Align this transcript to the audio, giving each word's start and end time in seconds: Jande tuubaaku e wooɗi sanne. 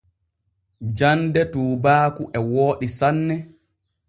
Jande 0.97 1.41
tuubaaku 1.53 2.23
e 2.37 2.39
wooɗi 2.51 2.87
sanne. 2.97 3.35